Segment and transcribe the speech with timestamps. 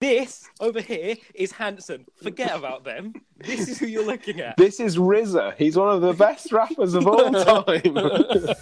[0.00, 2.06] This over here is Hanson.
[2.22, 3.12] Forget about them.
[3.36, 4.56] This is who you're looking at.
[4.56, 5.56] This is RZA.
[5.58, 7.30] He's one of the best rappers of all
[7.64, 7.82] time.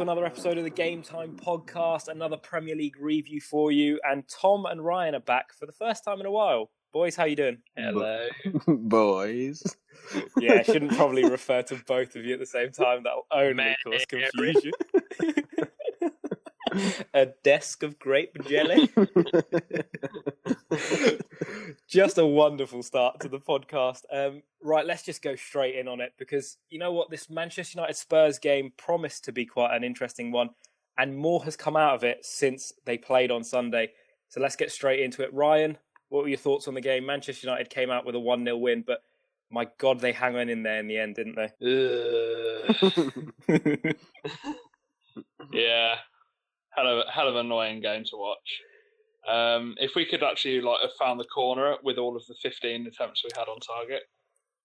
[0.00, 4.00] to another episode of the Game Time Podcast, another Premier League review for you.
[4.02, 6.70] And Tom and Ryan are back for the first time in a while.
[6.90, 7.58] Boys, how you doing?
[7.76, 8.26] Hello.
[8.66, 9.62] Boys.
[10.38, 13.02] Yeah, I shouldn't probably refer to both of you at the same time.
[13.02, 14.72] That'll only Man, cause confusion.
[17.12, 18.88] a desk of grape jelly.
[21.88, 24.02] just a wonderful start to the podcast.
[24.12, 27.10] Um, right, let's just go straight in on it because you know what?
[27.10, 30.50] This Manchester United Spurs game promised to be quite an interesting one,
[30.98, 33.90] and more has come out of it since they played on Sunday.
[34.28, 35.32] So let's get straight into it.
[35.32, 35.76] Ryan,
[36.08, 37.06] what were your thoughts on the game?
[37.06, 39.02] Manchester United came out with a 1 0 win, but
[39.50, 41.50] my God, they hang on in there in the end, didn't they?
[45.52, 45.96] Yeah,
[46.70, 48.60] hell of hell of an annoying game to watch.
[49.28, 52.86] Um, if we could actually like have found the corner with all of the 15
[52.86, 54.02] attempts we had on target,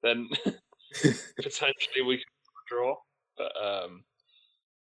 [0.01, 0.29] then
[1.41, 2.25] potentially we could
[2.69, 2.95] draw.
[3.37, 4.03] But um,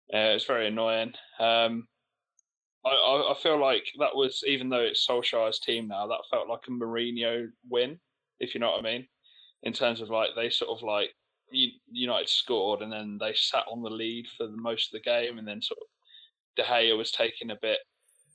[0.09, 1.13] yeah, it's very annoying.
[1.39, 1.87] Um,
[2.85, 6.49] I, I, I feel like that was even though it's Solskjaer's team now, that felt
[6.49, 7.99] like a Mourinho win,
[8.39, 9.07] if you know what I mean.
[9.63, 11.11] In terms of like they sort of like
[11.91, 15.37] United scored and then they sat on the lead for the most of the game,
[15.37, 15.87] and then sort of
[16.55, 17.77] De Gea was taking a bit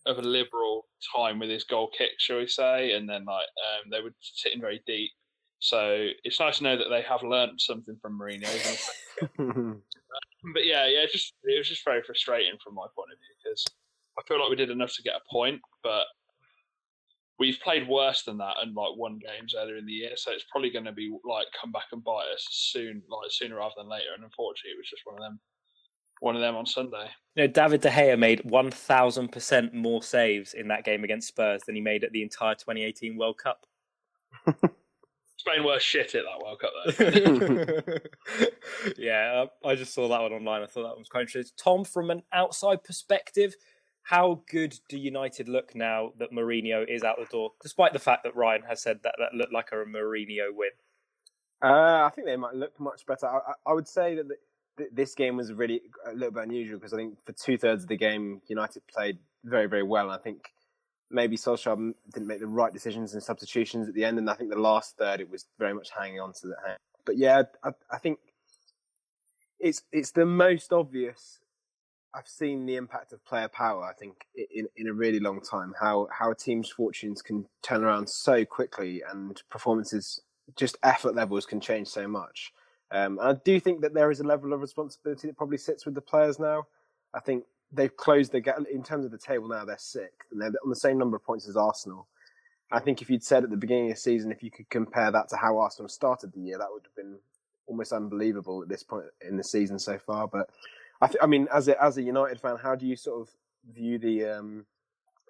[0.07, 3.91] of a liberal time with his goal kick, shall we say, and then like um,
[3.91, 5.11] they were sitting very deep.
[5.59, 8.49] So it's nice to know that they have learnt something from Mourinho.
[10.55, 13.65] but yeah, yeah, just it was just very frustrating from my point of view because
[14.19, 16.05] I feel like we did enough to get a point, but
[17.39, 20.47] we've played worse than that and like won games earlier in the year, so it's
[20.51, 23.89] probably going to be like come back and bite us soon, like sooner rather than
[23.89, 24.15] later.
[24.15, 25.41] And unfortunately, it was just one of them,
[26.21, 27.09] one of them on Sunday.
[27.35, 31.75] You know, David De Gea made 1,000% more saves in that game against Spurs than
[31.75, 33.67] he made at the entire 2018 World Cup.
[35.39, 36.73] Spain were shit at that World Cup
[37.85, 38.91] though.
[38.99, 40.63] yeah, uh, I just saw that one online.
[40.63, 41.55] I thought that was quite interesting.
[41.63, 43.55] Tom, from an outside perspective,
[44.03, 47.53] how good do United look now that Mourinho is out the door?
[47.63, 50.71] Despite the fact that Ryan has said that that looked like a Mourinho win.
[51.63, 53.27] Uh, I think they might look much better.
[53.27, 54.37] I, I- I would say that the,
[54.77, 57.85] th- this game was really a little bit unusual because I think for two thirds
[57.85, 60.11] of the game, United played very, very well.
[60.11, 60.53] And I think
[61.11, 64.19] maybe Solskjaer didn't make the right decisions and substitutions at the end.
[64.19, 66.79] And I think the last third, it was very much hanging on to the hand.
[67.05, 68.19] But yeah, I, I think
[69.61, 71.39] it's it's the most obvious.
[72.15, 73.85] I've seen the impact of player power.
[73.85, 75.75] I think in in a really long time.
[75.81, 80.21] How how a team's fortunes can turn around so quickly and performances
[80.57, 82.53] just effort levels can change so much.
[82.91, 85.85] Um, and I do think that there is a level of responsibility that probably sits
[85.85, 86.67] with the players now.
[87.15, 89.65] I think they've closed the gap in terms of the table now.
[89.65, 92.07] They're sixth and they're on the same number of points as Arsenal.
[92.71, 95.11] I think if you'd said at the beginning of the season, if you could compare
[95.11, 97.19] that to how Arsenal started the year, that would have been
[97.67, 100.27] almost unbelievable at this point in the season so far.
[100.27, 100.51] But
[101.01, 103.29] I, th- I mean, as a as a United fan, how do you sort of
[103.73, 104.67] view the um,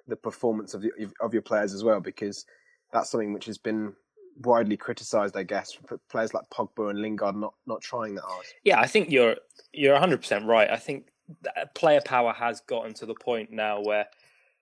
[0.06, 0.91] the performance of the,
[1.21, 2.00] of your players as well?
[2.00, 2.47] Because
[2.93, 3.94] that's something which has been
[4.42, 8.47] widely criticised, I guess, for players like Pogba and Lingard not not trying that hard.
[8.64, 9.36] Yeah, I think you're
[9.72, 10.70] you're 100 percent right.
[10.70, 11.08] I think
[11.42, 14.06] that uh, player power has gotten to the point now where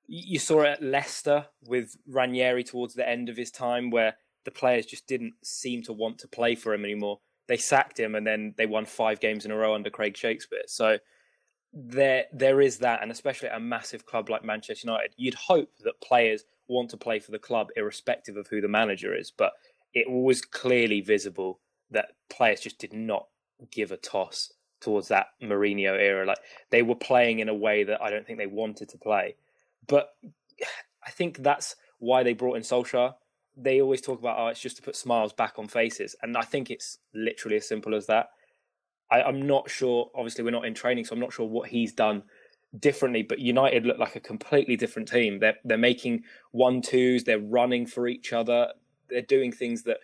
[0.07, 4.51] you saw it at Leicester with Ranieri towards the end of his time, where the
[4.51, 7.21] players just didn't seem to want to play for him anymore.
[7.47, 10.63] They sacked him, and then they won five games in a row under Craig Shakespeare.
[10.67, 10.99] So
[11.75, 15.71] there there is that, and especially at a massive club like Manchester United, you'd hope
[15.83, 19.31] that players want to play for the club irrespective of who the manager is.
[19.31, 19.53] But
[19.93, 21.61] it was clearly visible
[21.91, 23.27] that players just did not
[23.71, 26.25] give a toss towards that Mourinho era.
[26.27, 26.39] Like
[26.71, 29.37] they were playing in a way that I don't think they wanted to play.
[29.87, 30.11] But
[31.07, 33.15] I think that's why they brought in Solskjaer.
[33.57, 36.17] They always talk about, oh, it's just to put smiles back on faces.
[36.23, 38.31] And I think it's literally as simple as that.
[39.11, 41.93] I, I'm not sure, obviously, we're not in training, so I'm not sure what he's
[41.93, 42.23] done
[42.79, 45.39] differently, but United look like a completely different team.
[45.39, 48.69] They're, they're making one twos, they're running for each other,
[49.09, 49.99] they're doing things that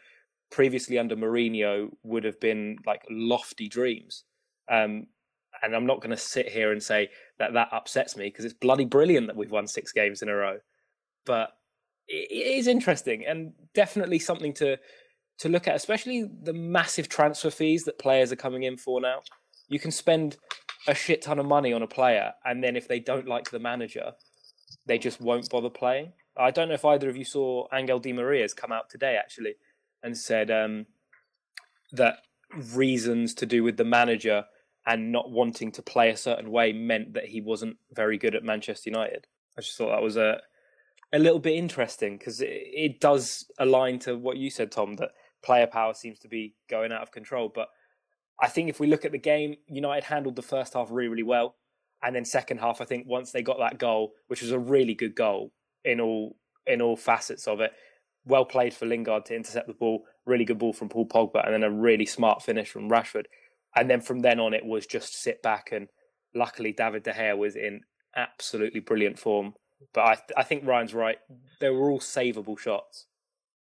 [0.50, 4.24] previously under Mourinho would have been like lofty dreams.
[4.68, 5.06] Um,
[5.62, 8.54] and I'm not going to sit here and say that that upsets me because it's
[8.54, 10.58] bloody brilliant that we've won six games in a row.
[11.26, 11.50] But
[12.08, 14.78] it is interesting and definitely something to
[15.40, 19.22] to look at, especially the massive transfer fees that players are coming in for now.
[19.68, 20.36] You can spend
[20.86, 23.58] a shit ton of money on a player, and then if they don't like the
[23.58, 24.12] manager,
[24.86, 26.12] they just won't bother playing.
[26.36, 29.54] I don't know if either of you saw Angel Di Maria's come out today actually
[30.02, 30.86] and said um,
[31.92, 32.18] that
[32.74, 34.44] reasons to do with the manager
[34.86, 38.44] and not wanting to play a certain way meant that he wasn't very good at
[38.44, 39.26] Manchester United.
[39.58, 40.40] I just thought that was a
[41.12, 45.10] a little bit interesting because it, it does align to what you said, Tom, that
[45.42, 47.50] player power seems to be going out of control.
[47.54, 47.68] But
[48.40, 51.22] I think if we look at the game, United handled the first half really, really
[51.22, 51.56] well.
[52.02, 54.94] And then second half, I think once they got that goal, which was a really
[54.94, 55.52] good goal
[55.84, 57.72] in all in all facets of it,
[58.24, 61.54] well played for Lingard to intercept the ball, really good ball from Paul Pogba, and
[61.54, 63.24] then a really smart finish from Rashford.
[63.76, 65.88] And then from then on, it was just sit back and
[66.34, 67.82] luckily David De Gea was in
[68.16, 69.54] absolutely brilliant form.
[69.94, 71.18] But I, I think Ryan's right.
[71.60, 73.06] They were all savable shots.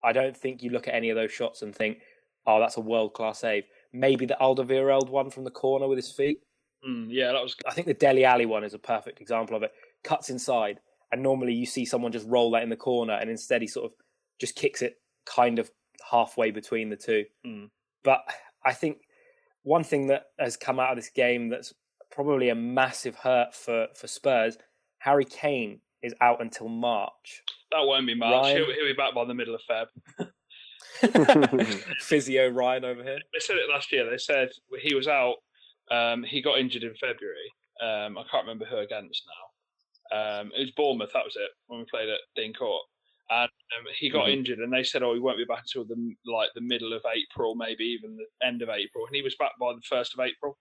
[0.02, 1.98] I don't think you look at any of those shots and think,
[2.46, 6.12] "Oh, that's a world class save." Maybe the Alderweireld one from the corner with his
[6.12, 6.40] feet.
[6.86, 7.56] Mm, yeah, that was.
[7.66, 9.72] I think the Dele Alli one is a perfect example of it.
[10.04, 10.80] Cuts inside,
[11.12, 13.86] and normally you see someone just roll that in the corner, and instead he sort
[13.86, 13.92] of
[14.40, 15.70] just kicks it kind of
[16.10, 17.24] halfway between the two.
[17.46, 17.70] Mm.
[18.04, 18.20] But
[18.64, 18.98] I think
[19.62, 21.74] one thing that has come out of this game that's
[22.10, 24.56] probably a massive hurt for, for Spurs,
[24.98, 27.42] Harry Kane is out until March.
[27.72, 28.44] That won't be March.
[28.44, 28.56] Ryan...
[28.56, 29.86] He'll, he'll, be back by the middle of Feb.
[32.00, 33.18] Physio Ryan over here.
[33.32, 34.08] They said it last year.
[34.08, 34.50] They said
[34.80, 35.36] he was out.
[35.90, 37.52] Um, he got injured in February.
[37.82, 40.40] Um, I can't remember who against now.
[40.40, 41.10] Um, it was Bournemouth.
[41.12, 42.82] That was it when we played at Dean Court
[43.30, 44.38] and um, he got mm-hmm.
[44.38, 47.02] injured, and they said, "Oh, he won't be back until the like the middle of
[47.04, 50.20] April, maybe even the end of April." And he was back by the first of
[50.20, 50.58] April.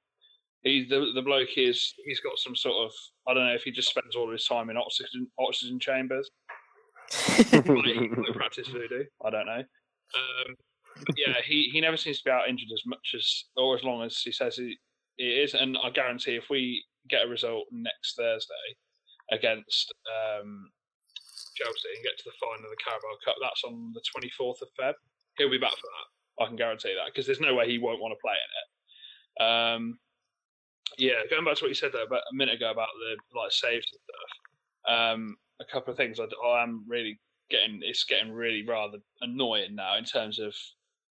[0.68, 2.92] He's the the bloke is he's got some sort of
[3.28, 6.30] I don't know if he just spends all his time in oxygen oxygen chambers.
[8.34, 9.06] practice voodoo.
[9.26, 9.64] I don't know.
[9.64, 10.56] Um,
[11.16, 14.04] yeah, he, he never seems to be out injured as much as or as long
[14.04, 14.78] as he says he,
[15.18, 15.54] he is.
[15.54, 18.68] And I guarantee if we get a result next Thursday
[19.32, 20.70] against um,
[21.56, 23.36] Chelsea and get to the final of the Carabao Cup.
[23.42, 24.94] That's on the 24th of Feb.
[25.38, 26.08] He'll be back for that.
[26.44, 28.68] I can guarantee that because there's no way he won't want to play in it.
[29.42, 30.00] Um,
[30.98, 33.52] yeah, going back to what you said there about a minute ago about the like
[33.52, 35.14] saves and stuff.
[35.14, 39.76] Um, a couple of things I, I am really getting it's getting really rather annoying
[39.76, 40.54] now in terms of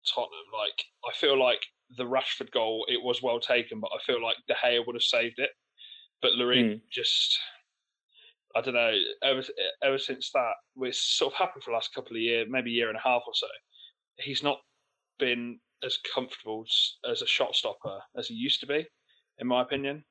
[0.07, 0.51] Tottenham.
[0.53, 1.65] Like I feel like
[1.97, 5.03] the Rashford goal it was well taken, but I feel like De Gea would have
[5.03, 5.51] saved it.
[6.21, 6.81] But Larin mm.
[6.91, 7.39] just
[8.55, 8.93] I don't know.
[9.23, 9.43] Ever
[9.83, 12.73] ever since that, we're sort of happened for the last couple of years, maybe a
[12.73, 13.47] year and a half or so.
[14.17, 14.59] He's not
[15.19, 16.65] been as comfortable
[17.09, 18.85] as a shot stopper as he used to be,
[19.39, 20.03] in my opinion.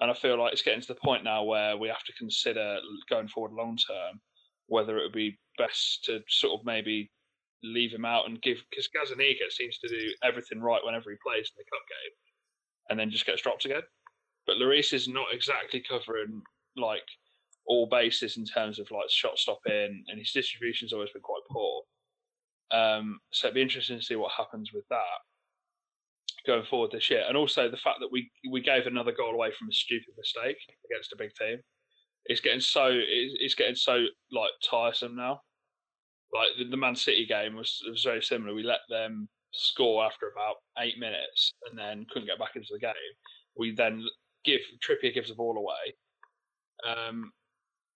[0.00, 2.78] And I feel like it's getting to the point now where we have to consider
[3.08, 4.20] going forward long term
[4.66, 7.10] whether it would be best to sort of maybe
[7.62, 11.50] leave him out and give because Gazzaniga seems to do everything right whenever he plays
[11.50, 12.12] in the cup game,
[12.90, 13.82] and then just gets dropped again.
[14.46, 16.42] But Lloris is not exactly covering
[16.76, 17.06] like
[17.66, 21.82] all bases in terms of like shot stopping, and his distribution's always been quite poor.
[22.70, 25.20] Um, so it'd be interesting to see what happens with that
[26.46, 29.50] going forward this year, and also the fact that we we gave another goal away
[29.58, 30.56] from a stupid mistake
[30.90, 31.58] against a big team.
[32.26, 35.40] It's getting so it's, getting so like tiresome now.
[36.32, 38.54] Like the, the Man City game was was very similar.
[38.54, 42.80] We let them score after about eight minutes and then couldn't get back into the
[42.80, 42.94] game.
[43.56, 44.04] We then
[44.44, 45.94] give Trippier gives the ball away.
[46.86, 47.30] Um,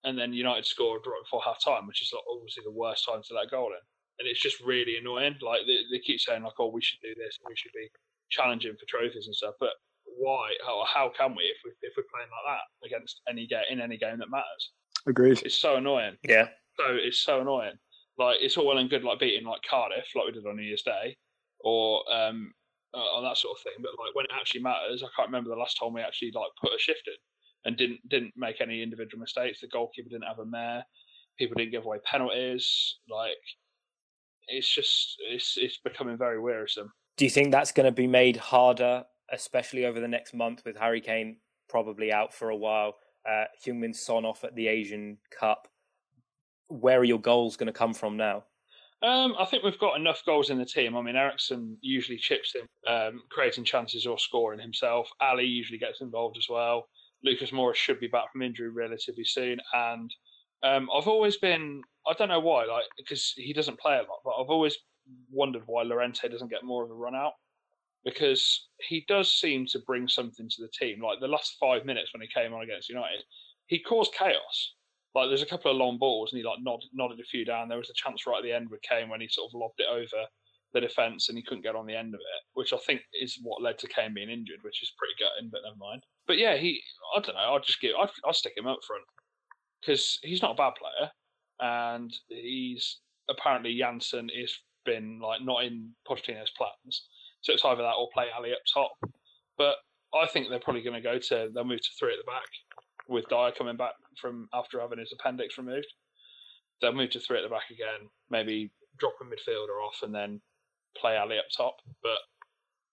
[0.03, 3.33] and then United scored right before half time, which is obviously the worst time to
[3.33, 3.83] let goal in.
[4.19, 5.35] And it's just really annoying.
[5.41, 7.89] Like they, they, keep saying, like, "Oh, we should do this, we should be
[8.29, 9.73] challenging for trophies and stuff." But
[10.05, 10.53] why?
[10.65, 13.81] How, how can we if we if we're playing like that against any game in
[13.81, 14.71] any game that matters?
[15.07, 15.41] Agreed.
[15.45, 16.17] It's so annoying.
[16.23, 16.47] Yeah.
[16.77, 17.77] So it's so annoying.
[18.17, 20.63] Like it's all well and good, like beating like Cardiff, like we did on New
[20.63, 21.15] Year's Day,
[21.61, 22.51] or um,
[22.93, 23.81] uh, on that sort of thing.
[23.81, 26.51] But like when it actually matters, I can't remember the last time we actually like
[26.61, 27.13] put a shift in
[27.65, 29.61] and didn't didn't make any individual mistakes.
[29.61, 30.83] The goalkeeper didn't have a mare.
[31.37, 32.97] People didn't give away penalties.
[33.09, 33.37] Like
[34.49, 36.91] it's just it's it's becoming very wearisome.
[37.19, 40.77] Do you think that's going to be made harder, especially over the next month with
[40.77, 41.35] Harry Kane
[41.67, 42.95] probably out for a while,
[43.29, 45.67] uh, Heung-min Son off at the Asian Cup?
[46.69, 48.45] Where are your goals going to come from now?
[49.03, 50.95] Um, I think we've got enough goals in the team.
[50.95, 55.09] I mean, Eriksen usually chips in, um, creating chances or scoring himself.
[55.21, 56.87] Alli usually gets involved as well.
[57.21, 59.59] Lucas Moura should be back from injury relatively soon.
[59.73, 60.09] And
[60.63, 64.21] um, I've always been, I don't know why, like because he doesn't play a lot,
[64.23, 64.77] but I've always
[65.31, 67.33] wondered why Llorente doesn't get more of a run out.
[68.03, 71.01] because he does seem to bring something to the team.
[71.01, 73.23] Like the last five minutes when he came on against United,
[73.67, 74.75] he caused chaos.
[75.15, 77.67] Like there's a couple of long balls and he like nodded, nodded a few down.
[77.67, 79.79] There was a chance right at the end with Kane when he sort of lobbed
[79.79, 80.27] it over
[80.73, 83.39] the defence and he couldn't get on the end of it, which I think is
[83.41, 86.03] what led to Kane being injured, which is pretty gutting, but never mind.
[86.27, 86.81] But yeah, he
[87.17, 87.41] I don't know.
[87.41, 89.03] I'll just give I'll, I'll stick him up front
[89.81, 91.11] because he's not a bad player
[91.59, 92.99] and he's
[93.29, 94.55] apparently Janssen has
[94.85, 97.07] been like not in Pochettino's plans,
[97.41, 98.91] so it's either that or play Alli up top.
[99.57, 99.75] But
[100.13, 102.47] I think they're probably going to go to they'll move to three at the back
[103.07, 105.87] with Dier coming back from after having his appendix removed.
[106.81, 110.41] They'll move to three at the back again, maybe drop a midfielder off and then
[110.97, 111.75] play Alli up top.
[112.01, 112.19] But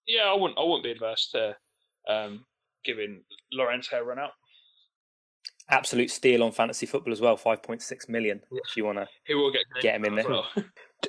[0.07, 1.57] yeah, I wouldn't I wouldn't be adverse to
[2.09, 2.45] um,
[2.85, 4.33] giving Llorente a run out.
[5.69, 8.40] Absolute steal on fantasy football as well, five point six million.
[8.50, 10.28] If you want to He will get get him in there.
[10.28, 10.47] well.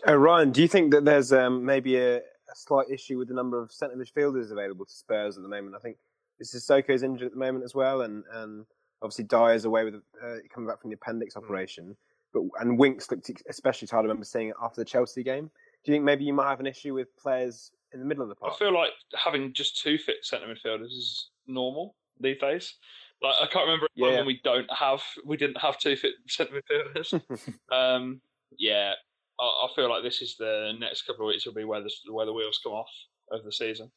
[0.07, 3.33] Uh, Ryan, do you think that there's um, maybe a, a slight issue with the
[3.33, 5.75] number of centre midfielders available to Spurs at the moment?
[5.75, 5.97] I think
[6.39, 8.65] this is Soko's injured at the moment as well, and, and
[9.01, 11.43] obviously Dier's away with uh, coming back from the appendix Hmm.
[11.43, 11.97] operation.
[12.33, 13.99] But and Winks looked especially tired.
[14.01, 15.45] I remember seeing it after the Chelsea game.
[15.83, 18.27] Do you think maybe you might have an issue with players in the middle of
[18.29, 18.53] the park?
[18.53, 22.75] I feel like having just two fit centre midfielders is normal these days.
[23.21, 24.07] Like I can't remember Yeah.
[24.17, 27.19] when we don't have we didn't have two fit centre midfielders.
[27.71, 28.19] um,
[28.57, 28.93] yeah,
[29.39, 31.91] I, I feel like this is the next couple of weeks will be where the
[32.11, 32.89] where the wheels come off
[33.31, 33.91] of the season,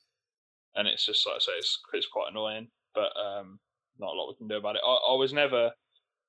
[0.74, 3.58] and it's just like I say, it's it's quite annoying, but um,
[3.98, 4.82] not a lot we can do about it.
[4.86, 5.70] I, I was never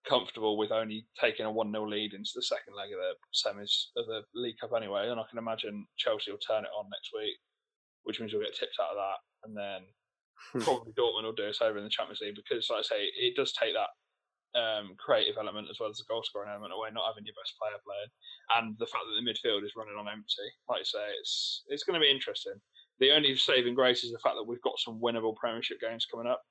[0.08, 3.94] comfortable with only taking a one 0 lead into the second leg of the semis
[3.98, 7.12] of the League Cup anyway, and I can imagine Chelsea will turn it on next
[7.13, 7.36] week,
[8.03, 9.82] which means we'll get tipped out of that, and then
[10.63, 13.36] probably Dortmund will do us over in the Champions League because, like I say, it
[13.36, 13.89] does take that
[14.55, 17.55] um, creative element as well as the goal scoring element away, not having your best
[17.55, 18.12] player playing,
[18.60, 20.48] and the fact that the midfield is running on empty.
[20.67, 22.60] Like I say, it's it's going to be interesting.
[23.00, 26.27] The only saving grace is the fact that we've got some winnable Premiership games coming
[26.27, 26.41] up.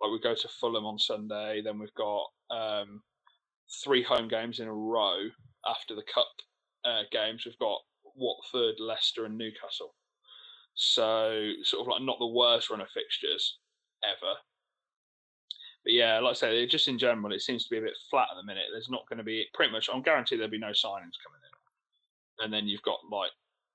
[0.00, 3.02] Like we go to Fulham on Sunday, then we've got um,
[3.84, 5.18] three home games in a row
[5.66, 6.30] after the cup
[6.84, 7.44] uh, games.
[7.44, 7.78] We've got
[8.16, 9.94] Watford, Leicester, and Newcastle.
[10.74, 13.58] So sort of like not the worst run of fixtures
[14.04, 14.34] ever.
[15.88, 18.28] But yeah, like I say, just in general, it seems to be a bit flat
[18.30, 18.64] at the minute.
[18.70, 19.88] There's not going to be pretty much.
[19.88, 23.30] I'm guaranteed there'll be no signings coming in, and then you've got like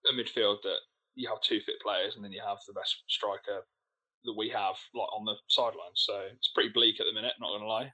[0.05, 0.77] a midfield that
[1.15, 3.65] you have two fit players, and then you have the best striker
[4.25, 6.05] that we have like on the sidelines.
[6.05, 7.33] So it's pretty bleak at the minute.
[7.41, 7.91] Not going to lie.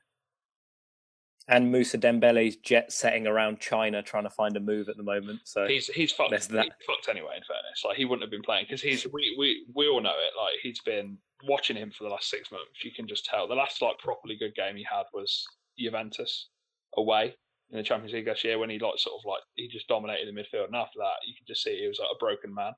[1.47, 5.39] And Mousa Dembele's jet setting around China trying to find a move at the moment.
[5.45, 6.31] So He's he's fucked.
[6.31, 6.41] That.
[6.41, 6.51] He's
[6.85, 7.33] fucked anyway.
[7.37, 10.11] In fairness, like he wouldn't have been playing because he's we, we we all know
[10.11, 10.33] it.
[10.39, 11.17] Like he's been
[11.47, 12.83] watching him for the last six months.
[12.83, 13.47] You can just tell.
[13.47, 15.45] The last like properly good game he had was
[15.77, 16.49] Juventus
[16.97, 17.35] away
[17.71, 20.27] in the Champions League last year when he like sort of like he just dominated
[20.27, 20.65] the midfield.
[20.65, 22.73] And after that, you can just see he was like a broken man.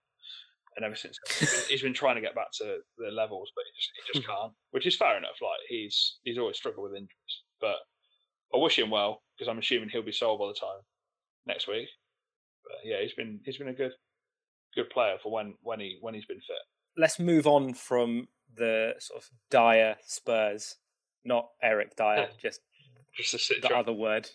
[0.76, 3.66] And ever since he's been, he's been trying to get back to the levels, but
[3.68, 4.32] he just, he just hmm.
[4.32, 4.54] can't.
[4.72, 5.36] Which is fair enough.
[5.42, 7.78] Like he's he's always struggled with injuries, but
[8.54, 10.82] I wish him well because I'm assuming he'll be sold by the time
[11.46, 11.88] next week.
[12.64, 13.94] But yeah, he's been he's been a good
[14.76, 16.58] good player for when when he when he's been fit.
[16.98, 20.78] let's move on from the sort of dire Spurs,
[21.24, 22.62] not Eric Dier, just
[23.16, 24.30] Just a the other word.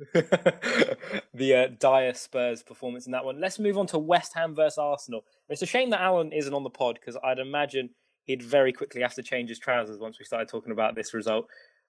[0.14, 3.40] the uh, dire Spurs performance in that one.
[3.40, 5.24] Let's move on to West Ham versus Arsenal.
[5.48, 7.90] It's a shame that Alan isn't on the pod because I'd imagine
[8.22, 11.46] he'd very quickly have to change his trousers once we started talking about this result.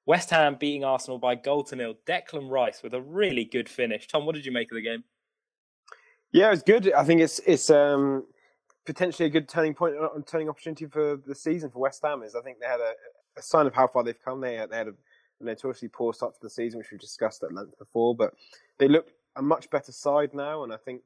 [0.10, 1.94] West Ham beating Arsenal by goal to nil.
[2.08, 4.08] Declan Rice with a really good finish.
[4.08, 5.04] Tom, what did you make of the game?
[6.32, 6.92] Yeah, it was good.
[6.94, 8.26] I think it's it's um,
[8.88, 12.24] potentially a good turning point, uh, turning opportunity for the season for West Ham.
[12.24, 12.94] Is I think they had a,
[13.38, 14.42] a sign of how far they've come.
[14.42, 14.94] They had, they had a
[15.42, 18.34] notoriously poor start to the season, which we've discussed at length before, but
[18.80, 20.64] they look a much better side now.
[20.64, 21.04] And I think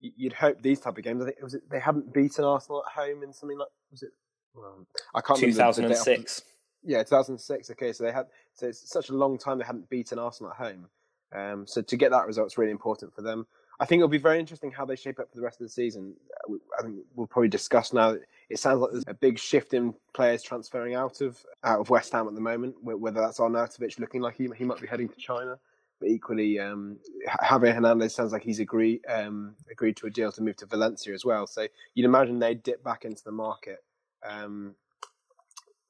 [0.00, 1.20] you'd hope these type of games.
[1.20, 4.12] I think it they hadn't beaten Arsenal at home in something like was it?
[4.54, 5.72] Well, I can't remember.
[5.72, 6.53] the- the date off the- 2006.
[6.84, 7.70] Yeah, 2006.
[7.70, 10.58] Okay, so they had so it's such a long time they hadn't beaten Arsenal at
[10.58, 10.86] home.
[11.34, 13.46] Um, so to get that result is really important for them.
[13.80, 15.72] I think it'll be very interesting how they shape up for the rest of the
[15.72, 16.14] season.
[16.48, 18.16] Uh, I think we'll probably discuss now.
[18.48, 22.12] It sounds like there's a big shift in players transferring out of out of West
[22.12, 22.76] Ham at the moment.
[22.82, 25.58] Whether that's Arnautovic looking like he he might be heading to China,
[25.98, 26.98] but equally um,
[27.42, 31.12] Javier Hernandez sounds like he's agreed um, agreed to a deal to move to Valencia
[31.12, 31.46] as well.
[31.46, 33.82] So you'd imagine they'd dip back into the market
[34.24, 34.74] um,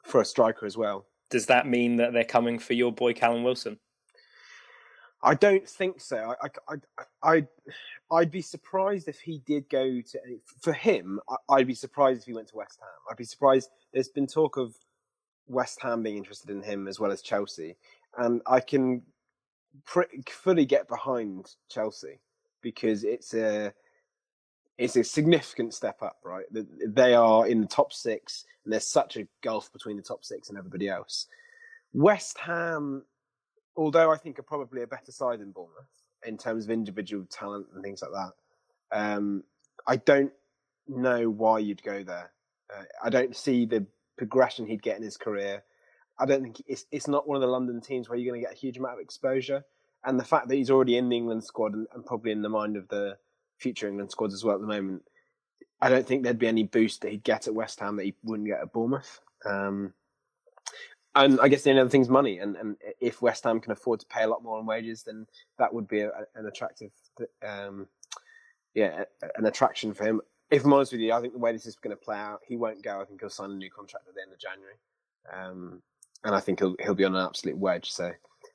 [0.04, 1.06] for a striker as well.
[1.30, 3.78] Does that mean that they're coming for your boy Callum Wilson?
[5.22, 6.34] I don't think so.
[6.42, 7.48] I, I, I, I'd,
[8.12, 10.18] I'd be surprised if he did go to.
[10.60, 12.88] For him, I- I'd be surprised if he went to West Ham.
[13.10, 13.70] I'd be surprised.
[13.92, 14.74] There's been talk of
[15.48, 17.76] West Ham being interested in him as well as Chelsea,
[18.18, 19.02] and I can
[19.86, 22.20] fully get behind Chelsea
[22.60, 23.72] because it's a.
[24.78, 26.46] it's a significant step up, right?
[26.50, 30.48] They are in the top six, and there's such a gulf between the top six
[30.48, 31.26] and everybody else.
[31.92, 33.04] West Ham,
[33.76, 35.86] although I think are probably a better side than Bournemouth
[36.26, 38.32] in terms of individual talent and things like that,
[38.98, 39.44] um,
[39.86, 40.32] I don't
[40.88, 42.32] know why you'd go there.
[42.74, 45.62] Uh, I don't see the progression he'd get in his career.
[46.18, 48.46] I don't think it's it's not one of the London teams where you're going to
[48.46, 49.64] get a huge amount of exposure.
[50.04, 52.48] And the fact that he's already in the England squad and, and probably in the
[52.48, 53.16] mind of the
[53.64, 55.02] future England squads as well at the moment,
[55.80, 58.14] I don't think there'd be any boost that he'd get at West Ham that he
[58.22, 59.20] wouldn't get at Bournemouth.
[59.46, 59.94] Um,
[61.14, 62.38] and I guess the only other thing's money.
[62.38, 65.26] And, and if West Ham can afford to pay a lot more on wages, then
[65.58, 66.90] that would be a, an attractive,
[67.46, 67.86] um,
[68.74, 69.04] yeah,
[69.36, 70.20] an attraction for him.
[70.50, 72.40] If I'm honest with you, I think the way this is going to play out,
[72.46, 73.00] he won't go.
[73.00, 74.74] I think he'll sign a new contract at the end of January,
[75.32, 75.82] um,
[76.22, 77.90] and I think he'll he'll be on an absolute wedge.
[77.90, 78.12] So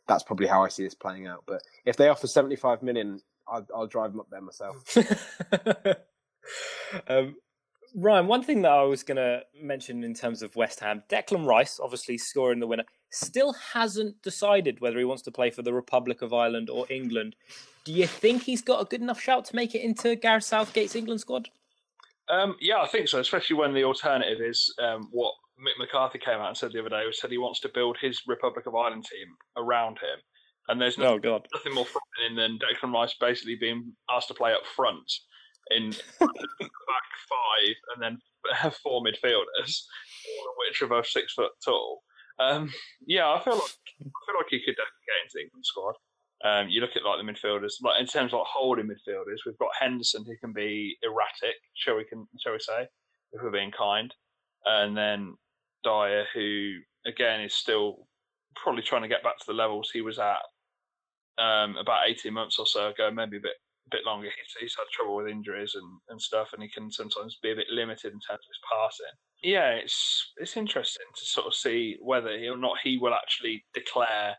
[0.08, 1.44] that's probably how I see this playing out.
[1.48, 4.98] But if they offer 75 million, I'll, I'll drive them up there myself.
[7.08, 7.36] um,
[7.96, 11.46] Ryan, one thing that I was going to mention in terms of West Ham, Declan
[11.46, 15.74] Rice, obviously scoring the winner, still hasn't decided whether he wants to play for the
[15.74, 17.36] Republic of Ireland or England.
[17.86, 20.96] Do you think he's got a good enough shout to make it into Gareth Southgate's
[20.96, 21.50] England squad?
[22.30, 26.36] Um, yeah, I think so, especially when the alternative is um, what Mick McCarthy came
[26.36, 28.76] out and said the other day, who said he wants to build his Republic of
[28.76, 29.28] Ireland team
[29.58, 30.20] around him.
[30.70, 31.48] And there's no, oh, God.
[31.54, 35.12] nothing more frightening than Declan Rice basically being asked to play up front
[35.72, 38.18] in back five and then
[38.54, 39.82] have four midfielders,
[40.30, 42.04] all of which are both six foot tall.
[42.40, 42.72] Um,
[43.06, 45.96] yeah, I feel like I feel like he could definitely get into the England squad.
[46.46, 49.58] Um, you look at like the midfielders, like in terms of like holding midfielders, we've
[49.58, 52.88] got Henderson who can be erratic, shall we can shall we say,
[53.34, 54.14] if we're being kind,
[54.66, 55.36] and then
[55.84, 58.08] Dier who again is still
[58.56, 60.40] probably trying to get back to the levels he was at
[61.40, 63.58] um, about eighteen months or so ago, maybe a bit
[63.92, 64.28] bit longer.
[64.28, 67.56] He's, he's had trouble with injuries and, and stuff, and he can sometimes be a
[67.56, 69.16] bit limited in terms of his passing.
[69.42, 74.36] Yeah, it's it's interesting to sort of see whether or not he will actually declare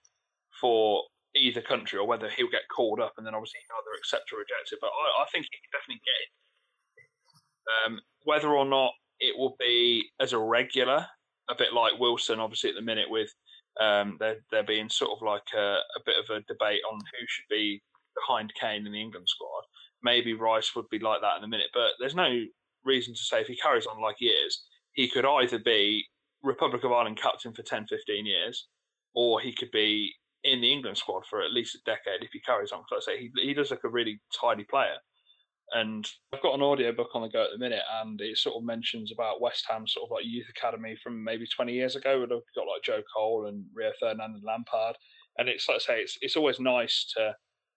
[0.61, 1.03] for
[1.37, 4.73] either country or whether he'll get called up and then obviously either accept or reject
[4.73, 4.79] it.
[4.81, 6.31] But I, I think he can definitely get it.
[7.71, 11.07] Um, whether or not it will be as a regular,
[11.49, 13.31] a bit like Wilson, obviously at the minute with
[13.81, 17.27] um, there there being sort of like a, a, bit of a debate on who
[17.29, 17.83] should be
[18.15, 19.63] behind Kane in the England squad.
[20.03, 22.45] Maybe Rice would be like that in a minute, but there's no
[22.85, 26.05] reason to say if he carries on like he is, he could either be
[26.43, 28.67] Republic of Ireland captain for 10, 15 years,
[29.15, 32.41] or he could be in the England squad for at least a decade if he
[32.41, 32.81] carries on.
[32.81, 34.97] Because I say he he does look a really tidy player.
[35.73, 38.57] And I've got an audio book on the go at the minute, and it sort
[38.57, 42.19] of mentions about West Ham sort of like youth academy from maybe 20 years ago.
[42.19, 44.97] where they've got like Joe Cole and Rio Ferdinand and Lampard,
[45.39, 47.35] and it's like I say, it's it's always nice to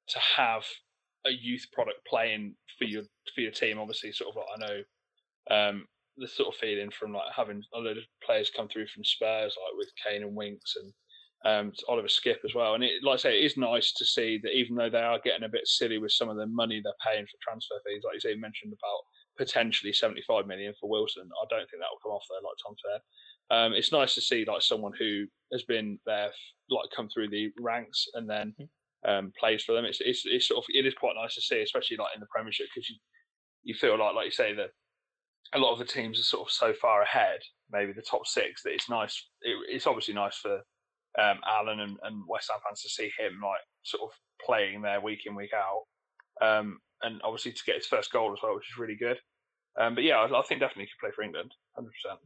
[0.10, 0.64] to have
[1.26, 3.04] a youth product playing for your
[3.34, 3.80] for your team.
[3.80, 5.86] Obviously, sort of like I know um,
[6.18, 9.56] the sort of feeling from like having a lot of players come through from Spurs,
[9.58, 10.94] like with Kane and Winks and
[11.46, 12.76] um, Oliver Skipp as well.
[12.76, 15.20] And it, like I say, it is nice to see that even though they are
[15.24, 18.16] getting a bit silly with some of the money they're paying for transfer fees, like
[18.16, 19.02] you say, mentioned about
[19.38, 21.30] potentially 75 million for Wilson.
[21.42, 23.02] I don't think that will come off there, like Tom said.
[23.50, 26.32] Um, it's nice to see like someone who has been there,
[26.70, 29.10] like come through the ranks and then mm-hmm.
[29.10, 29.86] um, plays for them.
[29.86, 32.28] It's, it's it's sort of it is quite nice to see, especially like in the
[32.34, 32.96] Premiership, because you
[33.64, 34.70] you feel like like you say that
[35.54, 37.40] a lot of the teams are sort of so far ahead,
[37.72, 39.28] maybe the top six, that it's nice.
[39.42, 40.62] It, it's obviously nice for
[41.20, 44.10] um, Alan and, and West Ham fans to see him like sort of
[44.44, 45.84] playing there week in week out,
[46.42, 49.18] um, and obviously to get his first goal as well, which is really good.
[49.80, 52.20] Um, but yeah, I, I, think definitely he could play for England, hundred percent.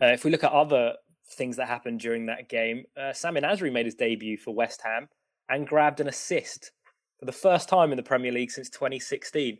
[0.00, 0.94] Uh, if we look at other
[1.32, 5.08] things that happened during that game, uh, Samir Nasri made his debut for West Ham
[5.48, 6.72] and grabbed an assist
[7.18, 9.58] for the first time in the Premier League since 2016.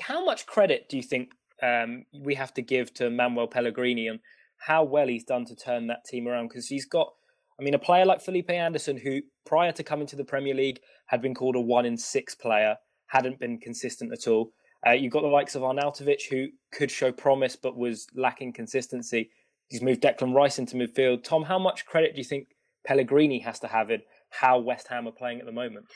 [0.00, 1.30] How much credit do you think
[1.62, 4.20] um, we have to give to Manuel Pellegrini and
[4.58, 6.48] how well he's done to turn that team around?
[6.48, 7.12] Because he's got
[7.58, 10.80] I mean, a player like Felipe Anderson, who prior to coming to the Premier League
[11.06, 12.76] had been called a one in six player,
[13.08, 14.52] hadn't been consistent at all.
[14.86, 19.30] Uh, you've got the likes of Arnautovic, who could show promise but was lacking consistency.
[19.68, 21.24] He's moved Declan Rice into midfield.
[21.24, 22.48] Tom, how much credit do you think
[22.86, 25.86] Pellegrini has to have in how West Ham are playing at the moment?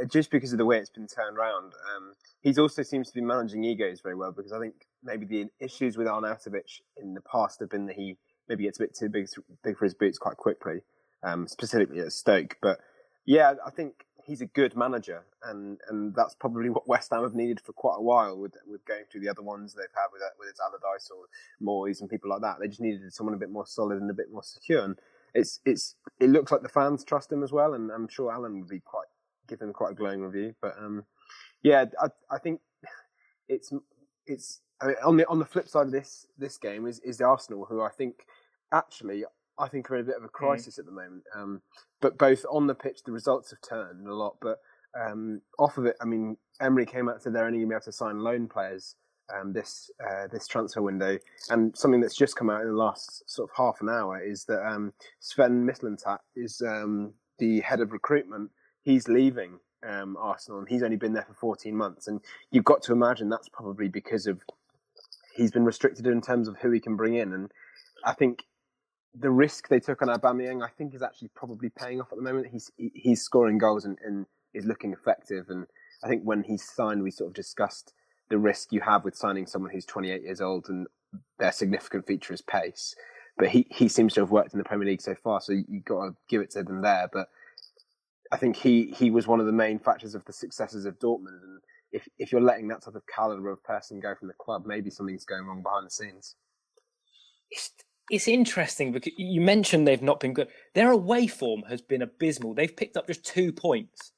[0.00, 3.14] Uh, just because of the way it's been turned around, um, he also seems to
[3.14, 4.32] be managing egos very well.
[4.32, 4.74] Because I think
[5.04, 8.16] maybe the issues with Arnautovic in the past have been that he
[8.48, 9.28] maybe gets a bit too big,
[9.62, 10.80] big for his boots quite quickly
[11.24, 12.56] um, specifically at Stoke.
[12.60, 12.78] But
[13.26, 17.34] yeah, I think he's a good manager, and, and that's probably what West Ham have
[17.34, 20.22] needed for quite a while with with going through the other ones they've had with
[20.38, 21.24] with its Allardyce or
[21.62, 22.56] Moyes and people like that.
[22.60, 24.84] They just needed someone a bit more solid and a bit more secure.
[24.84, 24.98] And
[25.34, 28.60] it's it's it looks like the fans trust him as well, and I'm sure Alan
[28.60, 29.08] would be quite
[29.48, 30.54] give him quite a glowing review.
[30.60, 31.04] But um,
[31.62, 32.60] yeah, I I think
[33.48, 33.72] it's
[34.26, 37.18] it's I mean, on the on the flip side of this this game is is
[37.18, 38.26] the Arsenal, who I think
[38.72, 39.24] actually
[39.58, 40.32] I think are in a bit of a hmm.
[40.32, 40.80] crisis mm.
[40.80, 41.22] at the moment.
[41.34, 41.62] Um,
[42.00, 44.36] but both on the pitch, the results have turned a lot.
[44.40, 44.58] But
[45.00, 47.72] um, off of it, I mean, Emery came out and said they're only going to
[47.72, 48.96] be able to sign loan players
[49.34, 51.18] um, this uh, this transfer window.
[51.50, 54.44] And something that's just come out in the last sort of half an hour is
[54.46, 58.50] that um, Sven Mislintat is um, the head of recruitment.
[58.82, 62.06] He's leaving um, Arsenal, and he's only been there for 14 months.
[62.06, 64.42] And you've got to imagine that's probably because of
[65.34, 67.32] he's been restricted in terms of who he can bring in.
[67.32, 67.50] And
[68.04, 68.44] I think
[69.18, 72.24] the risk they took on Aubameyang, I think, is actually probably paying off at the
[72.24, 72.48] moment.
[72.50, 75.46] He's he's scoring goals and, and is looking effective.
[75.48, 75.66] And
[76.02, 77.92] I think when he signed, we sort of discussed
[78.30, 80.86] the risk you have with signing someone who's 28 years old and
[81.38, 82.94] their significant feature is pace.
[83.36, 85.64] But he, he seems to have worked in the Premier League so far, so you,
[85.72, 87.08] have got to give it to them there.
[87.12, 87.28] But
[88.32, 91.42] I think he, he was one of the main factors of the successes of Dortmund.
[91.42, 91.60] And
[91.92, 94.88] if, if you're letting that type of caliber of person go from the club, maybe
[94.88, 96.36] something's going wrong behind the scenes.
[98.10, 100.48] It's interesting because you mentioned they've not been good.
[100.74, 102.54] Their away form has been abysmal.
[102.54, 104.12] They've picked up just two points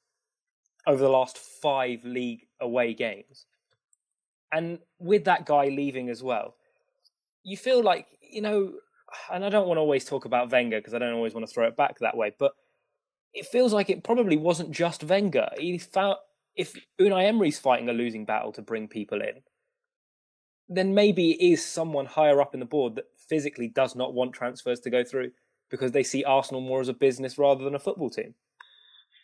[0.86, 3.46] over the last five league away games.
[4.52, 6.54] And with that guy leaving as well,
[7.42, 8.72] you feel like, you know,
[9.32, 11.52] and I don't want to always talk about Wenger because I don't always want to
[11.52, 12.52] throw it back that way, but
[13.32, 15.48] it feels like it probably wasn't just Wenger.
[15.58, 16.16] He found
[16.56, 19.42] if Unai Emery's fighting a losing battle to bring people in,
[20.68, 24.32] then maybe it is someone higher up in the board that physically does not want
[24.32, 25.30] transfers to go through
[25.70, 28.34] because they see Arsenal more as a business rather than a football team.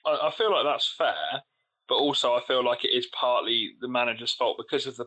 [0.04, 1.42] I feel like that's fair,
[1.88, 5.06] but also I feel like it is partly the manager's fault because of the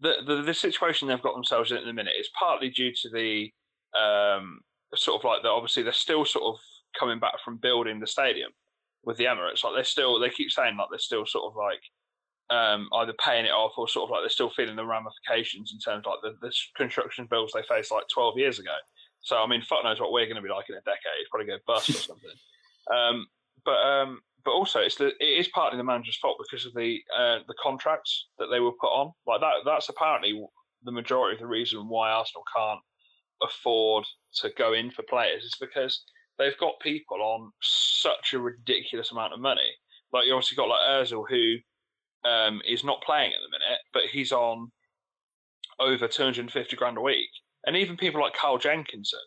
[0.00, 2.14] the the, the situation they've got themselves in at the minute.
[2.18, 3.50] Is partly due to the
[3.98, 4.60] um,
[4.94, 6.60] sort of like the obviously they're still sort of
[6.98, 8.52] coming back from building the stadium
[9.04, 9.62] with the Emirates.
[9.64, 11.82] Like they're still they keep saying like they're still sort of like
[12.50, 15.78] um, either paying it off or sort of like they're still feeling the ramifications in
[15.78, 18.74] terms of like the, the construction bills they faced like 12 years ago.
[19.20, 21.18] So I mean, fuck knows what we're going to be like in a decade.
[21.20, 22.30] It's probably going to bust or something.
[22.92, 23.26] Um,
[23.64, 27.00] but um, but also it's the, it is partly the manager's fault because of the
[27.14, 29.12] uh, the contracts that they were put on.
[29.26, 30.40] Like that that's apparently
[30.84, 32.80] the majority of the reason why Arsenal can't
[33.42, 34.04] afford
[34.36, 36.04] to go in for players is because
[36.38, 39.74] they've got people on such a ridiculous amount of money.
[40.12, 41.56] Like you obviously got like Özil who
[42.26, 44.70] um, is not playing at the minute, but he's on
[45.78, 47.28] over 250 grand a week.
[47.66, 49.18] And even people like Carl Jenkinson,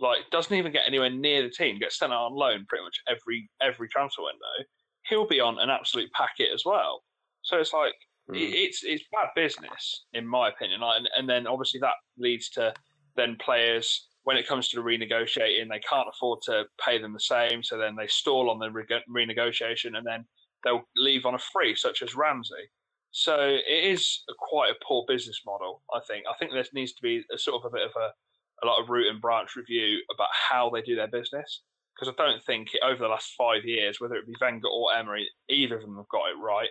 [0.00, 3.00] like doesn't even get anywhere near the team, gets sent out on loan pretty much
[3.08, 4.68] every every transfer window.
[5.08, 7.02] He'll be on an absolute packet as well.
[7.42, 7.94] So it's like
[8.30, 8.36] mm.
[8.36, 10.80] it's it's bad business in my opinion.
[10.80, 12.72] Like, and, and then obviously that leads to
[13.16, 17.62] then players when it comes to renegotiating, they can't afford to pay them the same,
[17.62, 20.24] so then they stall on the re- renegotiation, and then
[20.64, 22.70] they'll leave on a free, such as Ramsey.
[23.10, 25.82] So it is a quite a poor business model.
[25.94, 26.24] I think.
[26.28, 28.82] I think there needs to be a sort of a bit of a, a lot
[28.82, 31.62] of root and branch review about how they do their business.
[31.94, 34.92] Because I don't think it, over the last five years, whether it be Wenger or
[34.92, 36.70] Emery, either of them have got it right.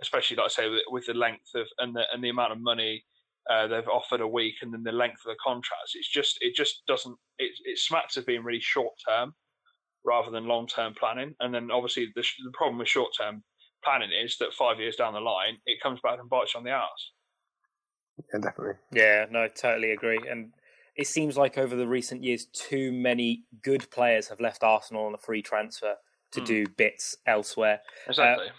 [0.00, 3.04] Especially, like I say, with, the length of and the and the amount of money
[3.50, 5.92] uh, they've offered a week, and then the length of the contracts.
[5.94, 7.16] It's just it just doesn't.
[7.38, 9.34] It it smacks of being really short term
[10.04, 11.34] rather than long term planning.
[11.40, 13.42] And then obviously the, the problem with short term
[13.82, 16.64] planning is that five years down the line, it comes back and bites you on
[16.64, 17.10] the ass.
[18.32, 18.74] Yeah, definitely.
[18.92, 20.20] Yeah, no, I totally agree.
[20.30, 20.52] And
[20.96, 25.14] it seems like over the recent years, too many good players have left Arsenal on
[25.14, 25.96] a free transfer
[26.32, 26.46] to mm.
[26.46, 27.80] do bits elsewhere.
[28.08, 28.46] Exactly.
[28.46, 28.50] Uh,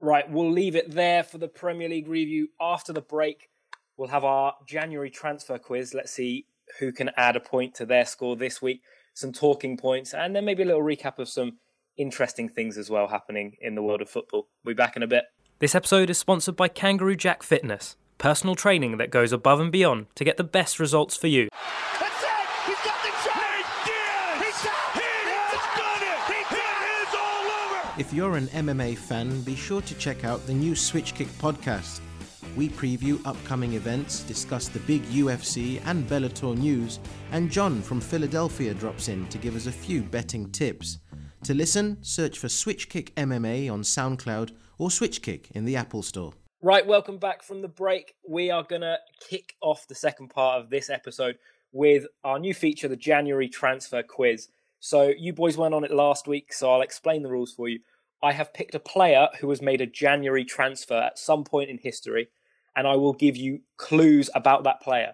[0.00, 2.48] right, we'll leave it there for the Premier League review.
[2.60, 3.50] After the break,
[3.96, 5.92] we'll have our January transfer quiz.
[5.92, 6.46] Let's see
[6.78, 8.82] who can add a point to their score this week
[9.18, 11.58] some talking points, and then maybe a little recap of some
[11.96, 14.48] interesting things as well happening in the world of football.
[14.64, 15.24] We'll be back in a bit.
[15.58, 20.06] This episode is sponsored by Kangaroo Jack Fitness, personal training that goes above and beyond
[20.14, 21.48] to get the best results for you.
[21.98, 22.28] That's it!
[22.66, 23.42] He's got the shot!
[23.56, 24.46] He did!
[24.46, 24.68] He's he
[25.34, 26.20] has done it!
[26.32, 28.00] He it is all over!
[28.00, 31.98] If you're an MMA fan, be sure to check out the new Switch Kick podcast
[32.58, 36.98] we preview upcoming events, discuss the big UFC and Bellator news,
[37.30, 40.98] and John from Philadelphia drops in to give us a few betting tips.
[41.44, 46.32] To listen, search for Switchkick MMA on SoundCloud or Switchkick in the Apple Store.
[46.60, 48.14] Right, welcome back from the break.
[48.28, 48.98] We are going to
[49.30, 51.38] kick off the second part of this episode
[51.70, 54.48] with our new feature, the January transfer quiz.
[54.80, 57.78] So, you boys went on it last week, so I'll explain the rules for you.
[58.20, 61.78] I have picked a player who has made a January transfer at some point in
[61.78, 62.30] history
[62.78, 65.12] and I will give you clues about that player.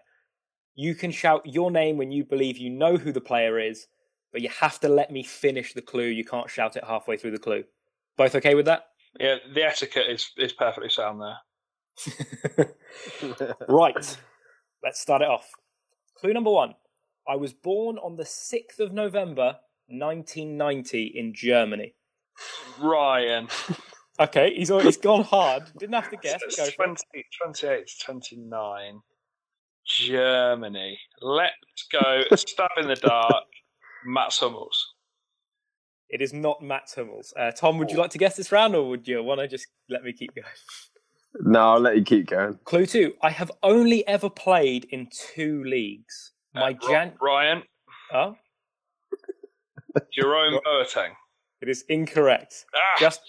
[0.74, 3.86] You can shout your name when you believe you know who the player is,
[4.32, 6.08] but you have to let me finish the clue.
[6.08, 7.64] You can't shout it halfway through the clue.
[8.18, 8.88] Both okay with that?
[9.18, 12.74] Yeah, the etiquette is, is perfectly sound there.
[13.68, 14.18] right,
[14.82, 15.48] let's start it off.
[16.18, 16.74] Clue number one
[17.26, 19.56] I was born on the 6th of November,
[19.88, 21.94] 1990, in Germany.
[22.78, 23.48] Ryan.
[24.20, 25.64] Okay, he's already, he's gone hard.
[25.76, 26.40] Didn't have to guess.
[26.44, 27.02] It's Go 20,
[27.42, 29.00] 28 to 29.
[29.86, 30.98] Germany.
[31.20, 31.52] Let's
[31.92, 32.22] go.
[32.36, 33.44] Stab in the dark.
[34.06, 34.94] Mats Hummels.
[36.08, 37.34] It is not Matt Hummels.
[37.36, 39.66] Uh, Tom, would you like to guess this round, or would you want to just
[39.90, 40.46] let me keep going?
[41.40, 42.58] no, I'll let you keep going.
[42.64, 46.32] Clue two: I have only ever played in two leagues.
[46.54, 47.12] My Uh, Jan.
[47.20, 47.62] Ryan.
[48.12, 48.36] Oh,
[50.12, 51.10] Jerome Boateng.
[51.60, 52.64] it is incorrect.
[52.74, 53.20] Ah, Just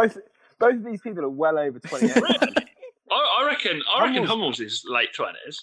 [0.00, 0.18] Both
[0.58, 2.12] both of these people are well over 28.
[2.16, 3.82] I, I reckon.
[3.94, 5.58] I reckon Hummels- Hummels is late twenties.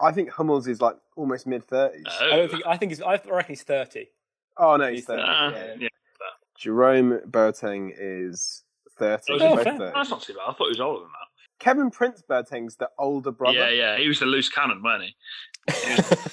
[0.00, 2.02] I think Hummels is like almost mid 30s.
[2.20, 2.62] I don't think.
[2.66, 3.00] I think he's.
[3.02, 4.08] I reckon he's thirty.
[4.58, 5.22] oh, no, he's he's 30.
[5.22, 5.74] Uh, yeah.
[5.78, 5.88] yeah.
[6.58, 8.62] Jerome Boateng is
[8.98, 9.22] 30.
[9.30, 9.78] Oh, They're both 30.
[9.94, 10.42] That's not too bad.
[10.48, 11.64] I thought he was older than that.
[11.64, 13.56] Kevin Prince Boateng's the older brother.
[13.58, 13.96] Yeah, yeah.
[13.98, 15.14] He was the loose cannon, wasn't he?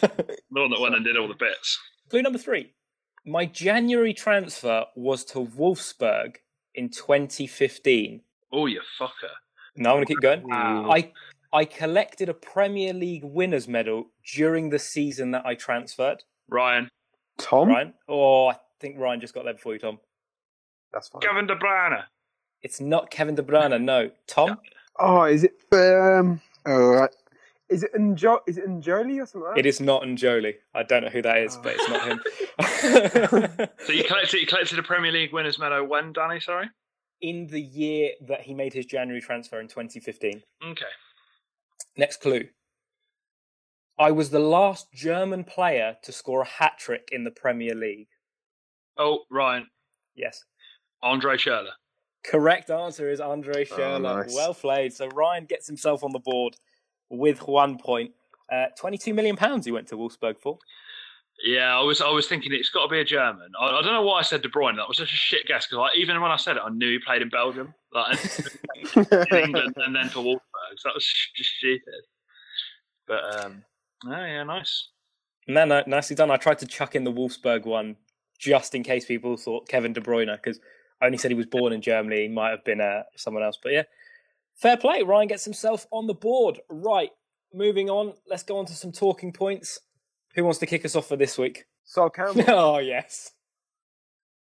[0.52, 1.78] The one that went and did all the bits.
[2.10, 2.74] Clue number three.
[3.26, 6.38] My January transfer was to Wolfsburg
[6.76, 8.22] in 2015.
[8.52, 9.10] Oh, you fucker.
[9.76, 10.44] Now I'm going to keep going.
[10.48, 10.92] Wow.
[10.92, 11.12] I
[11.52, 16.24] I collected a Premier League winners medal during the season that I transferred.
[16.48, 16.90] Ryan.
[17.38, 17.70] Tom?
[17.70, 17.94] Ryan?
[18.08, 20.00] Oh, I think Ryan just got there before you, Tom.
[20.94, 21.22] That's fine.
[21.22, 22.04] Kevin De Bruyne.
[22.62, 23.82] It's not Kevin De Bruyne.
[23.82, 24.58] No, Tom.
[25.00, 25.54] Oh, is it?
[25.72, 27.16] Um, all right.
[27.70, 29.60] Is it Njo- Is it Njoli or something like that?
[29.60, 30.56] It is not Njoli.
[30.74, 32.20] I don't know who that is, but it's not him.
[33.86, 36.40] So you collected you collected a Premier League winners medal when, Danny?
[36.40, 36.70] Sorry.
[37.22, 40.42] In the year that he made his January transfer in 2015.
[40.72, 40.86] Okay.
[41.98, 42.46] Next clue.
[44.00, 48.08] I was the last German player to score a hat trick in the Premier League.
[48.98, 49.68] Oh, Ryan.
[50.16, 50.44] Yes.
[51.04, 51.70] Andre Schürrle.
[52.26, 54.02] Correct answer is Andre oh, Schürrle.
[54.02, 54.34] nice.
[54.34, 54.94] Well played.
[54.94, 56.56] So Ryan gets himself on the board
[57.10, 58.12] with one point.
[58.52, 60.58] Uh, 22 million pounds he went to Wolfsburg for.
[61.46, 63.52] Yeah, I was I was thinking it's got to be a German.
[63.60, 64.76] I, I don't know why I said De Bruyne.
[64.76, 66.90] That was such a shit guess because like, even when I said it, I knew
[66.90, 68.18] he played in Belgium, like
[68.96, 70.76] in England, and then for Wolfsburg.
[70.78, 72.04] So that was just stupid.
[73.08, 73.64] But um,
[74.06, 74.90] oh, yeah, nice.
[75.48, 76.30] No, no, nicely done.
[76.30, 77.96] I tried to chuck in the Wolfsburg one
[78.38, 80.60] just in case people thought Kevin De Bruyne because
[81.02, 82.24] I only said he was born in Germany.
[82.24, 83.58] He might have been uh, someone else.
[83.62, 83.84] But yeah,
[84.60, 85.02] fair play.
[85.04, 86.60] Ryan gets himself on the board.
[86.70, 87.12] Right,
[87.54, 88.14] moving on.
[88.28, 89.80] Let's go on to some talking points.
[90.36, 91.66] Who wants to kick us off for this week?
[91.84, 92.44] Sol Campbell.
[92.48, 93.32] oh, yes.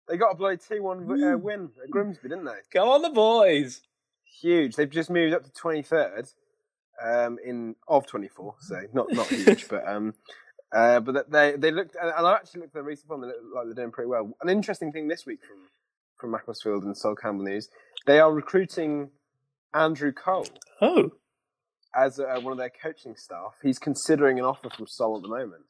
[0.08, 2.60] They got a bloody 2 1 uh, win at Grimsby, didn't they?
[2.72, 3.82] Go on, the boys.
[4.42, 4.76] Huge.
[4.76, 6.34] They've just moved up to 23rd
[7.04, 10.14] um, in of 24, so not not huge, but um,
[10.74, 13.22] uh, but they they looked, and I actually looked at the recent form.
[13.22, 14.36] They look like they're doing pretty well.
[14.42, 15.68] An interesting thing this week from
[16.18, 17.70] from Macclesfield and Sol Campbell News,
[18.06, 19.10] they are recruiting
[19.74, 20.48] Andrew Cole
[20.82, 21.12] Oh,
[21.96, 23.56] as uh, one of their coaching staff.
[23.62, 25.66] He's considering an offer from Sol at the moment,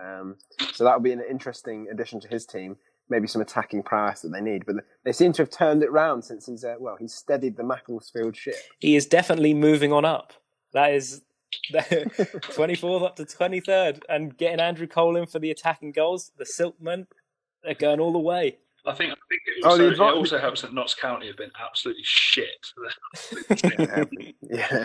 [0.00, 0.36] um,
[0.72, 2.76] so that would be an interesting addition to his team.
[3.10, 6.24] Maybe some attacking prowess that they need, but they seem to have turned it round
[6.24, 8.54] since he's uh, well, he's steadied the Macclesfield ship.
[8.80, 10.32] he is definitely moving on up.
[10.72, 11.20] That is
[11.72, 14.00] 24th up to 23rd.
[14.08, 17.06] And getting Andrew Cole in for the attacking goals, the Silkmen,
[17.62, 18.58] they're going all the way.
[18.86, 21.36] I think I think it, Oh, also, the it also helps that Notts County have
[21.36, 22.66] been absolutely shit.
[23.80, 24.04] yeah.
[24.42, 24.84] yeah.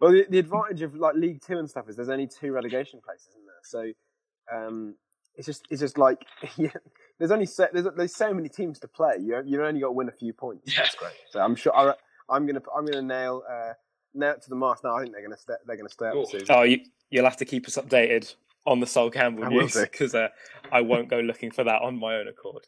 [0.00, 3.00] Well, the, the advantage of like League Two and stuff is there's only two relegation
[3.04, 4.94] places in there, so um,
[5.36, 6.24] it's just it's just like
[6.56, 6.70] yeah,
[7.18, 9.16] there's only so, there's there's so many teams to play.
[9.20, 10.74] You you only got to win a few points.
[10.74, 10.82] Yeah.
[10.82, 11.12] That's great.
[11.30, 11.94] So I'm sure I,
[12.28, 13.74] I'm gonna I'm gonna nail uh,
[14.14, 14.84] nail it to the mast.
[14.84, 14.96] now.
[14.96, 16.22] I think they're gonna stay they're gonna stay up Cool.
[16.22, 16.46] this season.
[16.50, 18.34] Oh, you, you'll have to keep us updated
[18.66, 20.28] on the Sol Campbell I news because uh,
[20.72, 22.66] I won't go looking for that on my own accord.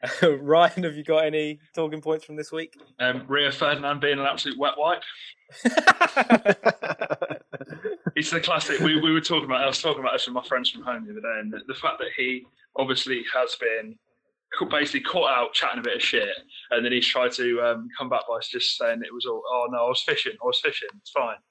[0.22, 2.80] Ryan, have you got any talking points from this week?
[3.00, 5.02] Um, Rio Ferdinand being an absolute wet wipe.
[8.18, 8.80] It's the classic.
[8.80, 9.62] We, we were talking about.
[9.62, 11.60] I was talking about this with my friends from home the other day, and the,
[11.68, 13.96] the fact that he obviously has been
[14.72, 16.28] basically caught out chatting a bit of shit,
[16.72, 19.40] and then he's tried to um, come back by just saying it was all.
[19.48, 20.32] Oh no, I was fishing.
[20.32, 20.88] I was fishing.
[21.00, 21.36] It's fine.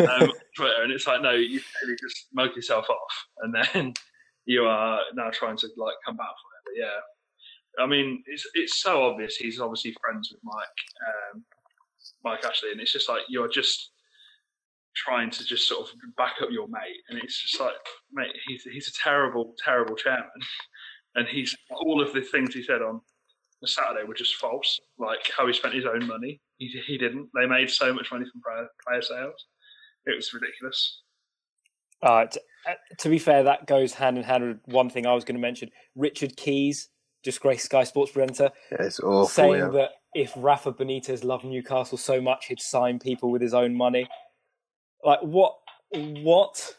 [0.00, 3.92] Um, Twitter, and it's like no, you really just mug yourself off, and then
[4.46, 6.62] you are now trying to like come back from it.
[6.64, 6.98] But yeah,
[7.78, 9.36] I mean, it's it's so obvious.
[9.36, 11.44] He's obviously friends with Mike, um,
[12.24, 13.90] Mike Ashley, and it's just like you're just
[14.94, 17.74] trying to just sort of back up your mate, and it's just like,
[18.12, 20.26] mate, he's he's a terrible, terrible chairman,
[21.14, 23.00] and he's all of the things he said on
[23.64, 24.80] Saturday were just false.
[24.98, 27.28] Like how he spent his own money, he he didn't.
[27.34, 29.46] They made so much money from player, player sales,
[30.06, 31.02] it was ridiculous.
[32.02, 35.14] Uh, t- uh, to be fair, that goes hand in hand with one thing I
[35.14, 35.70] was going to mention.
[35.94, 36.88] Richard Keys,
[37.26, 39.26] disgraced Sky Sports presenter, Yeah, it's awful.
[39.26, 39.68] saying yeah.
[39.68, 44.08] that if Rafa Benitez loved Newcastle so much he'd sign people with his own money.
[45.04, 45.56] Like what?
[45.90, 46.74] What?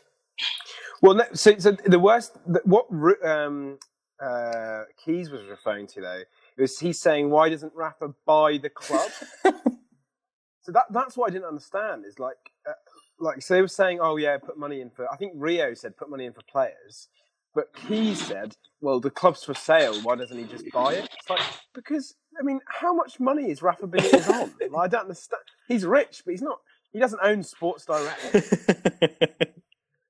[1.01, 2.87] Well, so, so the worst, what
[3.23, 3.77] um,
[4.19, 6.23] uh, Keys was referring to though,
[6.57, 9.11] was he's saying, why doesn't Rafa buy the club?
[9.43, 12.05] so that that's what I didn't understand.
[12.05, 12.71] Is like, uh,
[13.19, 15.11] like so they were saying, oh yeah, put money in for.
[15.11, 17.09] I think Rio said put money in for players,
[17.57, 19.99] but he said, well, the club's for sale.
[20.03, 21.09] Why doesn't he just buy it?
[21.11, 21.41] It's like
[21.73, 24.53] because I mean, how much money is Rafa Benitez on?
[24.71, 25.41] Like, I don't understand.
[25.67, 26.59] He's rich, but he's not.
[26.93, 29.53] He doesn't own Sports Direct.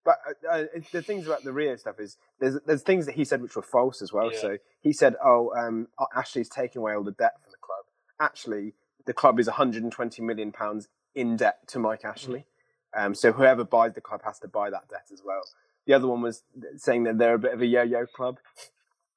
[0.03, 3.25] But uh, uh, the things about the Rio stuff is there's there's things that he
[3.25, 4.31] said which were false as well.
[4.31, 4.39] Yeah.
[4.39, 7.83] So he said, "Oh, um, Ashley's taking away all the debt from the club."
[8.21, 8.73] Actually,
[9.05, 12.45] the club is 120 million pounds in debt to Mike Ashley.
[12.95, 15.41] Um, so whoever buys the club has to buy that debt as well.
[15.87, 16.43] The other one was
[16.75, 18.37] saying that they're a bit of a yo-yo club.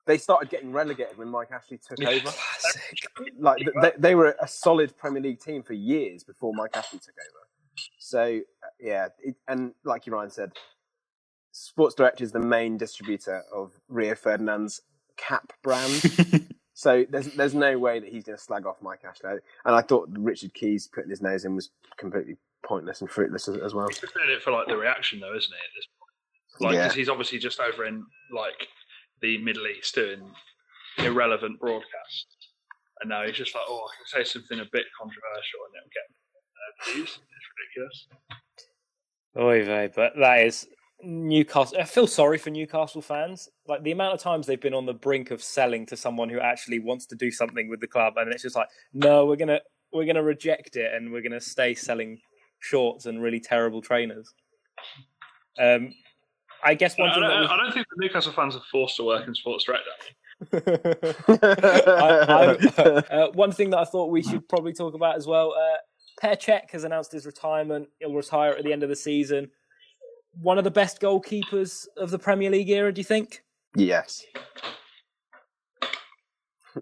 [0.06, 2.20] They started getting relegated when Mike Ashley took over.
[2.20, 3.08] Classic.
[3.38, 7.14] Like they, they were a solid Premier League team for years before Mike Ashley took
[7.18, 7.46] over.
[7.98, 10.52] So uh, yeah, it, and like you Ryan said,
[11.52, 14.80] Sports Direct is the main distributor of Rio Ferdinand's
[15.16, 16.02] cap brand.
[16.74, 19.38] so there's there's no way that he's going to slag off Mike Ashley.
[19.64, 23.56] And I thought Richard Keys putting his nose in was completely pointless and fruitless as,
[23.56, 23.88] as well.
[23.88, 25.80] He's doing it for like the reaction, though, isn't he?
[26.60, 26.86] At this point, like Yeah.
[26.88, 28.68] 'cause he's obviously just over in like
[29.20, 30.34] the Middle East doing
[30.98, 32.52] irrelevant broadcasts,
[33.00, 35.90] and now he's just like, oh, I can say something a bit controversial and it'll
[35.90, 36.06] get
[36.56, 37.18] uh, views.
[37.18, 38.08] It's ridiculous.
[39.36, 40.68] Oy vey, but that is
[41.02, 41.78] Newcastle.
[41.78, 43.48] I feel sorry for Newcastle fans.
[43.66, 46.40] Like the amount of times they've been on the brink of selling to someone who
[46.40, 49.60] actually wants to do something with the club, and it's just like, no, we're gonna
[49.92, 52.20] we're gonna reject it, and we're gonna stay selling
[52.58, 54.34] shorts and really terrible trainers.
[55.58, 55.94] Um,
[56.62, 58.96] I guess I, one thing don't, that I don't think the Newcastle fans are forced
[58.96, 59.84] to work in Sports Direct.
[61.32, 62.82] I, I,
[63.14, 65.54] uh, one thing that I thought we should probably talk about as well.
[65.54, 65.76] Uh,
[66.22, 67.88] Petr Cech has announced his retirement.
[67.98, 69.50] He'll retire at the end of the season.
[70.32, 73.42] One of the best goalkeepers of the Premier League era, do you think?
[73.74, 74.24] yes.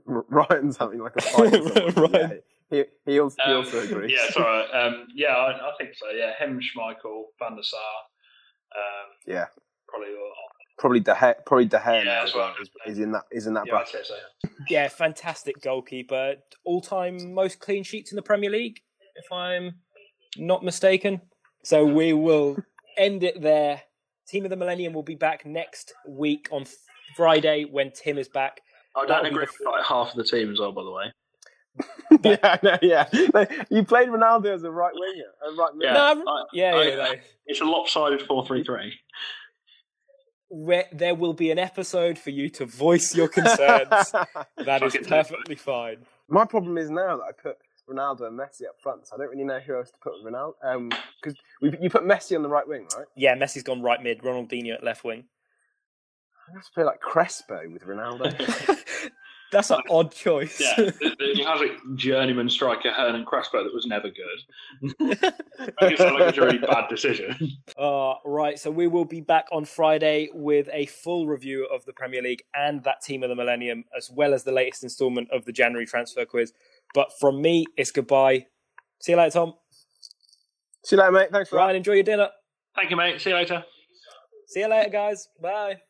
[0.05, 1.53] Ryan's having like a fight.
[1.53, 1.95] with someone.
[2.13, 2.41] Ryan.
[2.71, 4.13] Yeah, he, he also, he Um, also agrees.
[4.15, 4.67] Yeah, sorry.
[4.75, 6.11] Um, yeah, I, I think so.
[6.11, 7.79] Yeah, him, Schmeichel, Van der Sar,
[8.77, 9.47] um, Yeah.
[9.89, 10.09] Probably.
[10.15, 10.33] All,
[10.79, 13.11] Probably De Gea, probably De Gea Yeah, as well what I was is, is in
[13.11, 14.07] that is in that yeah, bracket.
[14.07, 14.15] so.
[14.71, 16.37] Yeah, fantastic goalkeeper.
[16.65, 18.79] All time most clean sheets in the Premier League,
[19.17, 19.81] if I'm
[20.37, 21.21] not mistaken.
[21.65, 22.59] So we will
[22.97, 23.83] end it there.
[24.29, 26.65] Team of the Millennium will be back next week on
[27.17, 28.61] Friday when Tim is back.
[28.95, 31.13] I don't be agree with like half of the team as well, by the way.
[32.25, 33.09] yeah, no, yeah.
[33.35, 35.87] No, you played Ronaldo as a right winger, a right mid.
[35.87, 35.93] Yeah.
[35.95, 37.13] No, I'm- I- yeah, I- yeah, no.
[37.47, 38.65] It's a lopsided four-three-three.
[38.77, 38.99] 3 3.
[40.51, 44.13] Where there will be an episode for you to voice your concerns.
[44.65, 45.09] That is Fucking do.
[45.09, 45.99] perfectly fine.
[46.29, 47.59] My problem is now that I put
[47.89, 50.33] Ronaldo and Messi up front, so I don't really know who else to put with
[50.33, 50.55] Ronaldo.
[50.63, 50.91] Um,
[51.23, 53.07] because you put Messi on the right wing, right?
[53.17, 54.23] Yeah, Messi's gone right mid.
[54.23, 55.25] Ronaldinho at left wing.
[56.49, 58.35] I have to play like Crespo with Ronaldo.
[59.51, 60.61] That's an odd choice.
[60.61, 64.95] Yeah, the, the classic journeyman striker Hernan Crespo that was never good.
[65.81, 67.37] I guess like a really bad decision.
[67.77, 71.93] Uh, right, so we will be back on Friday with a full review of the
[71.93, 75.45] Premier League and that team of the Millennium, as well as the latest instalment of
[75.45, 76.53] the January transfer quiz.
[76.95, 78.47] But from me, it's goodbye.
[79.01, 79.55] See you later, Tom.
[80.85, 81.29] See you later, mate.
[81.31, 81.63] Thanks for that.
[81.63, 82.29] Ryan, enjoy your dinner.
[82.75, 83.21] Thank you, mate.
[83.21, 83.65] See you later.
[84.47, 85.29] See you later, guys.
[85.41, 85.81] Bye.